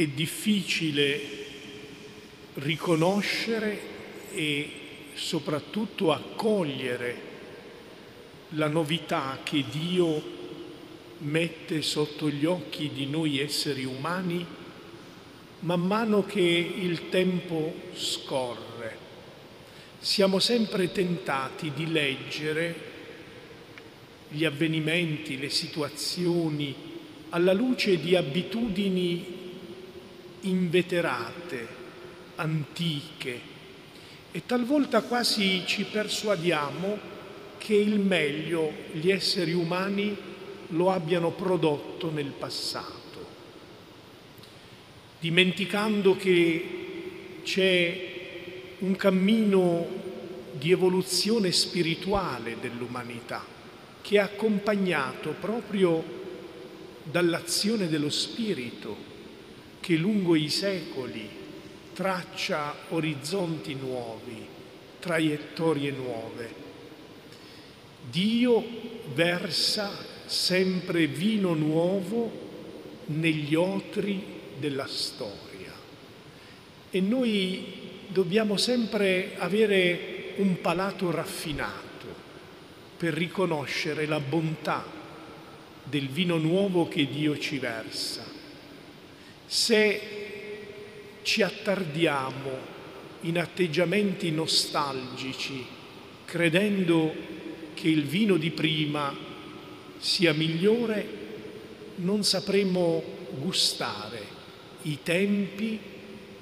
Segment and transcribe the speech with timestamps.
[0.00, 1.20] è difficile
[2.54, 3.78] riconoscere
[4.32, 4.70] e
[5.12, 7.28] soprattutto accogliere
[8.50, 10.38] la novità che Dio
[11.18, 14.46] mette sotto gli occhi di noi esseri umani
[15.60, 18.96] man mano che il tempo scorre.
[19.98, 22.74] Siamo sempre tentati di leggere
[24.30, 26.74] gli avvenimenti, le situazioni
[27.28, 29.39] alla luce di abitudini
[30.42, 31.66] inveterate,
[32.36, 33.40] antiche.
[34.32, 36.98] E talvolta quasi ci persuadiamo
[37.58, 40.16] che il meglio gli esseri umani
[40.68, 43.26] lo abbiano prodotto nel passato,
[45.18, 48.08] dimenticando che c'è
[48.78, 49.86] un cammino
[50.52, 53.58] di evoluzione spirituale dell'umanità
[54.02, 56.18] che è accompagnato proprio
[57.04, 59.09] dall'azione dello Spirito
[59.90, 61.28] che lungo i secoli
[61.94, 64.46] traccia orizzonti nuovi,
[65.00, 66.54] traiettorie nuove.
[68.08, 68.64] Dio
[69.14, 69.90] versa
[70.26, 72.30] sempre vino nuovo
[73.06, 74.22] negli otri
[74.60, 75.72] della storia
[76.88, 77.64] e noi
[78.06, 82.06] dobbiamo sempre avere un palato raffinato
[82.96, 84.84] per riconoscere la bontà
[85.82, 88.39] del vino nuovo che Dio ci versa.
[89.52, 90.00] Se
[91.22, 92.50] ci attardiamo
[93.22, 95.66] in atteggiamenti nostalgici,
[96.24, 97.12] credendo
[97.74, 99.12] che il vino di prima
[99.98, 101.04] sia migliore,
[101.96, 103.02] non sapremo
[103.40, 104.20] gustare
[104.82, 105.80] i tempi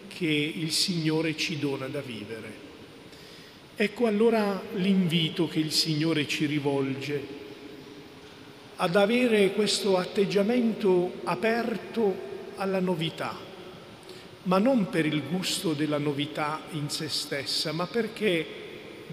[0.08, 2.52] che il Signore ci dona da vivere.
[3.74, 7.26] Ecco allora l'invito che il Signore ci rivolge
[8.76, 13.34] ad avere questo atteggiamento aperto alla novità,
[14.42, 18.46] ma non per il gusto della novità in se stessa, ma perché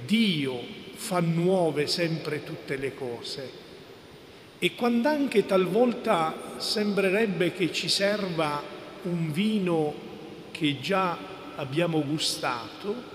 [0.05, 0.59] Dio
[0.95, 3.63] fa nuove sempre tutte le cose.
[4.57, 8.61] E quando anche talvolta sembrerebbe che ci serva
[9.03, 9.93] un vino
[10.51, 11.17] che già
[11.55, 13.13] abbiamo gustato,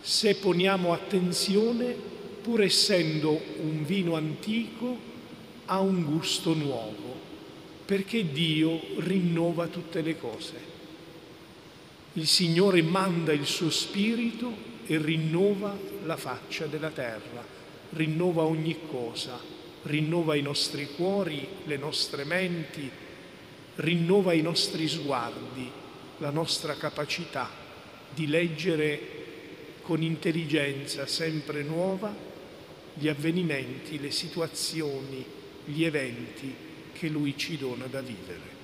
[0.00, 1.94] se poniamo attenzione,
[2.42, 4.96] pur essendo un vino antico,
[5.66, 7.14] ha un gusto nuovo,
[7.86, 10.74] perché Dio rinnova tutte le cose.
[12.14, 17.44] Il Signore manda il suo spirito e rinnova la faccia della terra,
[17.90, 19.38] rinnova ogni cosa,
[19.82, 22.90] rinnova i nostri cuori, le nostre menti,
[23.76, 25.70] rinnova i nostri sguardi,
[26.18, 27.48] la nostra capacità
[28.12, 29.14] di leggere
[29.82, 32.12] con intelligenza sempre nuova
[32.94, 35.24] gli avvenimenti, le situazioni,
[35.66, 38.55] gli eventi che Lui ci dona da vivere.